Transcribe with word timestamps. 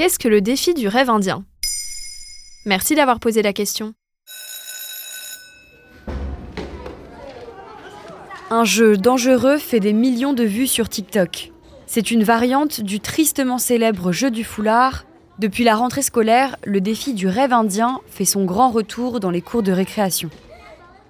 Qu'est-ce 0.00 0.18
que 0.18 0.28
le 0.28 0.40
défi 0.40 0.72
du 0.72 0.88
rêve 0.88 1.10
indien? 1.10 1.44
Merci 2.64 2.94
d'avoir 2.94 3.20
posé 3.20 3.42
la 3.42 3.52
question. 3.52 3.92
Un 8.48 8.64
jeu 8.64 8.96
dangereux 8.96 9.58
fait 9.58 9.78
des 9.78 9.92
millions 9.92 10.32
de 10.32 10.42
vues 10.42 10.68
sur 10.68 10.88
TikTok. 10.88 11.52
C'est 11.84 12.10
une 12.10 12.24
variante 12.24 12.80
du 12.80 13.00
tristement 13.00 13.58
célèbre 13.58 14.10
jeu 14.10 14.30
du 14.30 14.42
foulard. 14.42 15.04
Depuis 15.38 15.64
la 15.64 15.76
rentrée 15.76 16.00
scolaire, 16.00 16.56
le 16.64 16.80
défi 16.80 17.12
du 17.12 17.28
rêve 17.28 17.52
indien 17.52 18.00
fait 18.06 18.24
son 18.24 18.46
grand 18.46 18.70
retour 18.70 19.20
dans 19.20 19.30
les 19.30 19.42
cours 19.42 19.62
de 19.62 19.72
récréation. 19.72 20.30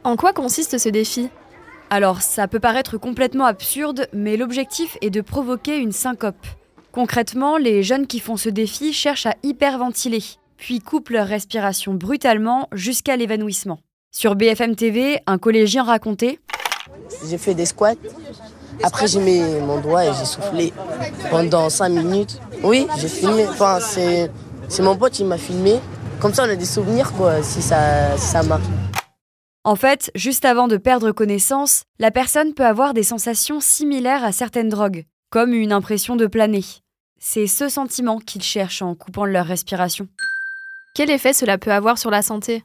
En 0.03 0.17
quoi 0.17 0.33
consiste 0.33 0.79
ce 0.79 0.89
défi? 0.89 1.29
Alors, 1.91 2.23
ça 2.23 2.49
peut 2.49 2.59
paraître 2.59 2.99
complètement 2.99 3.45
absurde, 3.45 4.09
mais 4.13 4.37
l'objectif 4.37 4.99
est 5.01 5.11
de 5.11 5.21
provoquer 5.21 5.77
une 5.77 5.93
syncope. 5.93 6.45
Concrètement, 6.93 7.57
les 7.57 7.85
jeunes 7.85 8.09
qui 8.09 8.19
font 8.19 8.37
ce 8.37 8.49
défi 8.49 8.93
cherchent 8.93 9.27
à 9.27 9.37
hyperventiler, 9.45 10.25
puis 10.57 10.81
coupent 10.81 11.11
leur 11.11 11.29
respiration 11.29 11.95
brutalement 11.95 12.69
jusqu'à 12.73 13.17
l'évanouissement. 13.17 13.79
Sur 14.11 14.35
BFM 14.35 14.75
TV, 14.75 15.21
un 15.29 15.39
collégien 15.39 15.85
racontait 15.85 16.41
J'ai 17.29 17.39
fait 17.39 17.55
des 17.55 17.67
squats. 17.67 17.95
Après, 18.83 19.07
j'ai 19.07 19.21
mis 19.21 19.41
mon 19.61 19.81
doigt 19.81 20.05
et 20.05 20.11
j'ai 20.19 20.25
soufflé 20.25 20.73
pendant 21.31 21.71
5 21.71 21.91
minutes. 21.91 22.41
Oui, 22.65 22.89
j'ai 22.99 23.09
filmé. 23.09 23.47
Enfin, 23.47 23.79
c'est, 23.79 24.29
c'est 24.69 24.83
mon 24.83 24.97
pote 24.97 25.13
qui 25.13 25.23
m'a 25.23 25.39
filmé. 25.39 25.79
Comme 26.19 26.35
ça, 26.35 26.45
on 26.45 26.51
a 26.51 26.57
des 26.57 26.65
souvenirs, 26.65 27.13
quoi, 27.13 27.41
si 27.43 27.63
ça, 27.63 28.17
si 28.17 28.27
ça 28.27 28.43
marche. 28.43 28.65
En 29.63 29.77
fait, 29.77 30.11
juste 30.17 30.45
avant 30.45 30.67
de 30.67 30.77
perdre 30.77 31.13
connaissance, 31.13 31.85
la 31.99 32.11
personne 32.11 32.53
peut 32.53 32.67
avoir 32.67 32.95
des 32.95 33.03
sensations 33.03 33.61
similaires 33.61 34.25
à 34.25 34.33
certaines 34.33 34.71
drogues, 34.71 35.05
comme 35.31 35.55
une 35.55 35.73
impression 35.73 36.17
de 36.17 36.27
planer. 36.27 36.65
C'est 37.19 37.47
ce 37.47 37.69
sentiment 37.69 38.19
qu'ils 38.19 38.43
cherchent 38.43 38.83
en 38.83 38.97
coupant 38.97 39.25
leur 39.25 39.47
respiration. 39.47 40.09
Quel 40.95 41.09
effet 41.09 41.33
cela 41.33 41.57
peut 41.57 41.73
avoir 41.73 41.99
sur 41.99 42.11
la 42.11 42.23
santé? 42.23 42.65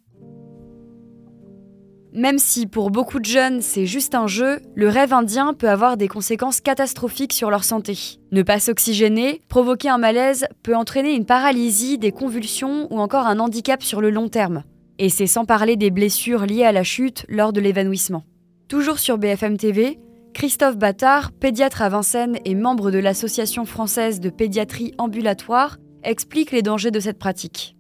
Même 2.11 2.39
si 2.39 2.65
pour 2.65 2.91
beaucoup 2.91 3.19
de 3.19 3.25
jeunes 3.25 3.61
c'est 3.61 3.85
juste 3.85 4.15
un 4.15 4.25
jeu, 4.25 4.61
le 4.73 4.89
rêve 4.89 5.13
indien 5.13 5.53
peut 5.53 5.69
avoir 5.69 5.95
des 5.95 6.07
conséquences 6.07 6.61
catastrophiques 6.61 7.33
sur 7.33 7.51
leur 7.51 7.63
santé. 7.63 7.97
Ne 8.31 8.41
pas 8.41 8.59
s'oxygéner, 8.59 9.41
provoquer 9.47 9.89
un 9.89 9.97
malaise, 9.97 10.47
peut 10.63 10.75
entraîner 10.75 11.13
une 11.13 11.25
paralysie, 11.25 11.99
des 11.99 12.11
convulsions 12.11 12.87
ou 12.91 12.99
encore 12.99 13.27
un 13.27 13.39
handicap 13.39 13.83
sur 13.83 14.01
le 14.01 14.09
long 14.09 14.29
terme. 14.29 14.63
Et 14.97 15.09
c'est 15.09 15.27
sans 15.27 15.45
parler 15.45 15.75
des 15.75 15.91
blessures 15.91 16.45
liées 16.45 16.63
à 16.63 16.71
la 16.71 16.83
chute 16.83 17.25
lors 17.27 17.53
de 17.53 17.59
l'évanouissement. 17.59 18.23
Toujours 18.69 18.97
sur 18.97 19.17
BFM 19.17 19.57
TV, 19.57 19.99
Christophe 20.35 20.75
Battard, 20.75 21.31
pédiatre 21.31 21.81
à 21.81 21.87
Vincennes 21.87 22.39
et 22.43 22.55
membre 22.55 22.91
de 22.91 22.99
l'Association 22.99 23.65
française 23.65 24.19
de 24.19 24.29
pédiatrie 24.29 24.93
ambulatoire, 24.97 25.77
explique 26.03 26.51
les 26.51 26.61
dangers 26.61 26.91
de 26.91 26.99
cette 26.99 27.17
pratique. 27.17 27.77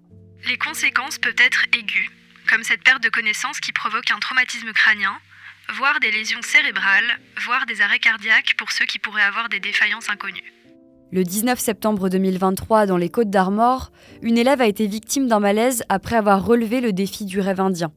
Les 0.47 0.57
conséquences 0.57 1.17
peuvent 1.17 1.35
être 1.37 1.65
aiguës, 1.77 2.09
comme 2.49 2.63
cette 2.63 2.81
perte 2.81 3.03
de 3.03 3.09
connaissance 3.09 3.59
qui 3.59 3.73
provoque 3.73 4.09
un 4.09 4.19
traumatisme 4.19 4.71
crânien, 4.71 5.17
voire 5.73 5.99
des 5.99 6.11
lésions 6.11 6.41
cérébrales, 6.41 7.19
voire 7.45 7.65
des 7.65 7.81
arrêts 7.81 7.99
cardiaques 7.99 8.55
pour 8.57 8.71
ceux 8.71 8.85
qui 8.85 8.99
pourraient 8.99 9.21
avoir 9.21 9.49
des 9.49 9.59
défaillances 9.59 10.09
inconnues. 10.09 10.53
Le 11.11 11.25
19 11.25 11.59
septembre 11.59 12.07
2023, 12.07 12.85
dans 12.85 12.97
les 12.97 13.09
Côtes 13.09 13.29
d'Armor, 13.29 13.91
une 14.21 14.37
élève 14.37 14.61
a 14.61 14.67
été 14.67 14.87
victime 14.87 15.27
d'un 15.27 15.41
malaise 15.41 15.83
après 15.89 16.15
avoir 16.15 16.45
relevé 16.45 16.79
le 16.79 16.93
défi 16.93 17.25
du 17.25 17.41
rêve 17.41 17.59
indien. 17.59 17.91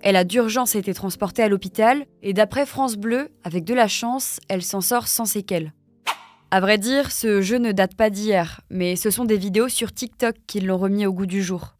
Elle 0.00 0.16
a 0.16 0.24
d'urgence 0.24 0.76
été 0.76 0.94
transportée 0.94 1.42
à 1.42 1.48
l'hôpital 1.48 2.06
et 2.22 2.32
d'après 2.32 2.66
France 2.66 2.96
Bleu, 2.96 3.30
avec 3.42 3.64
de 3.64 3.74
la 3.74 3.88
chance, 3.88 4.38
elle 4.48 4.62
s'en 4.62 4.80
sort 4.80 5.08
sans 5.08 5.24
séquelles. 5.24 5.72
À 6.50 6.60
vrai 6.60 6.78
dire, 6.78 7.10
ce 7.10 7.42
jeu 7.42 7.58
ne 7.58 7.72
date 7.72 7.94
pas 7.94 8.08
d'hier, 8.08 8.62
mais 8.70 8.96
ce 8.96 9.10
sont 9.10 9.26
des 9.26 9.36
vidéos 9.36 9.68
sur 9.68 9.92
TikTok 9.92 10.34
qui 10.46 10.60
l'ont 10.60 10.78
remis 10.78 11.04
au 11.04 11.12
goût 11.12 11.26
du 11.26 11.42
jour. 11.42 11.74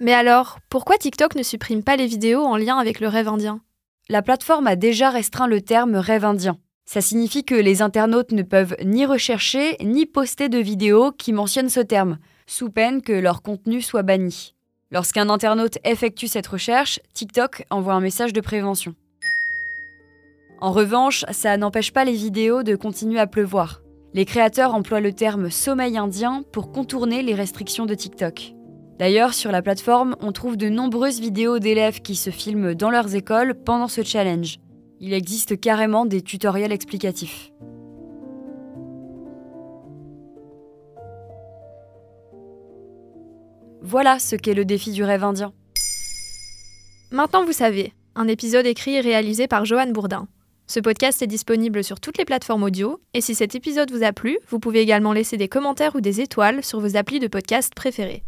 Mais 0.00 0.14
alors, 0.14 0.60
pourquoi 0.70 0.96
TikTok 0.96 1.34
ne 1.34 1.42
supprime 1.42 1.82
pas 1.82 1.96
les 1.96 2.06
vidéos 2.06 2.42
en 2.42 2.56
lien 2.56 2.78
avec 2.78 3.00
le 3.00 3.08
rêve 3.08 3.28
indien? 3.28 3.60
La 4.08 4.22
plateforme 4.22 4.66
a 4.66 4.76
déjà 4.76 5.10
restreint 5.10 5.48
le 5.48 5.60
terme 5.60 5.96
rêve 5.96 6.24
indien. 6.24 6.58
Ça 6.86 7.00
signifie 7.00 7.44
que 7.44 7.54
les 7.54 7.82
internautes 7.82 8.32
ne 8.32 8.42
peuvent 8.42 8.76
ni 8.84 9.04
rechercher 9.04 9.76
ni 9.82 10.06
poster 10.06 10.48
de 10.48 10.58
vidéos 10.58 11.12
qui 11.12 11.32
mentionnent 11.32 11.68
ce 11.68 11.80
terme, 11.80 12.18
sous 12.46 12.70
peine 12.70 13.02
que 13.02 13.12
leur 13.12 13.42
contenu 13.42 13.82
soit 13.82 14.04
banni. 14.04 14.54
Lorsqu'un 14.92 15.28
internaute 15.30 15.78
effectue 15.84 16.28
cette 16.28 16.46
recherche, 16.46 17.00
TikTok 17.12 17.64
envoie 17.70 17.94
un 17.94 18.00
message 18.00 18.32
de 18.32 18.40
prévention. 18.40 18.94
En 20.60 20.70
revanche, 20.70 21.24
ça 21.32 21.56
n'empêche 21.56 21.92
pas 21.92 22.04
les 22.04 22.12
vidéos 22.12 22.62
de 22.62 22.76
continuer 22.76 23.18
à 23.18 23.26
pleuvoir. 23.26 23.82
Les 24.14 24.24
créateurs 24.24 24.74
emploient 24.74 25.00
le 25.00 25.12
terme 25.12 25.50
sommeil 25.50 25.98
indien 25.98 26.44
pour 26.52 26.70
contourner 26.70 27.22
les 27.22 27.34
restrictions 27.34 27.84
de 27.84 27.94
TikTok. 27.94 28.52
D'ailleurs, 28.98 29.34
sur 29.34 29.50
la 29.50 29.60
plateforme, 29.60 30.16
on 30.20 30.32
trouve 30.32 30.56
de 30.56 30.68
nombreuses 30.68 31.20
vidéos 31.20 31.58
d'élèves 31.58 32.00
qui 32.00 32.14
se 32.14 32.30
filment 32.30 32.74
dans 32.74 32.90
leurs 32.90 33.14
écoles 33.14 33.54
pendant 33.54 33.88
ce 33.88 34.02
challenge. 34.02 34.58
Il 35.00 35.12
existe 35.12 35.60
carrément 35.60 36.06
des 36.06 36.22
tutoriels 36.22 36.72
explicatifs. 36.72 37.50
Voilà 43.88 44.18
ce 44.18 44.34
qu'est 44.34 44.52
le 44.52 44.64
défi 44.64 44.90
du 44.90 45.04
rêve 45.04 45.22
indien. 45.22 45.52
Maintenant 47.12 47.44
vous 47.44 47.52
savez, 47.52 47.92
un 48.16 48.26
épisode 48.26 48.66
écrit 48.66 48.96
et 48.96 49.00
réalisé 49.00 49.46
par 49.46 49.64
Johan 49.64 49.92
Bourdin. 49.92 50.26
Ce 50.66 50.80
podcast 50.80 51.22
est 51.22 51.28
disponible 51.28 51.84
sur 51.84 52.00
toutes 52.00 52.18
les 52.18 52.24
plateformes 52.24 52.64
audio, 52.64 53.00
et 53.14 53.20
si 53.20 53.36
cet 53.36 53.54
épisode 53.54 53.92
vous 53.92 54.02
a 54.02 54.12
plu, 54.12 54.40
vous 54.48 54.58
pouvez 54.58 54.80
également 54.80 55.12
laisser 55.12 55.36
des 55.36 55.46
commentaires 55.46 55.94
ou 55.94 56.00
des 56.00 56.20
étoiles 56.20 56.64
sur 56.64 56.80
vos 56.80 56.96
applis 56.96 57.20
de 57.20 57.28
podcast 57.28 57.76
préférés. 57.76 58.24